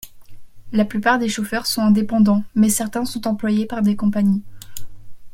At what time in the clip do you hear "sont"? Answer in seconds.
1.67-1.83, 3.05-3.27